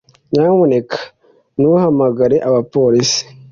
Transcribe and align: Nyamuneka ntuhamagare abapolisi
Nyamuneka 0.31 0.99
ntuhamagare 1.57 2.37
abapolisi 2.47 3.21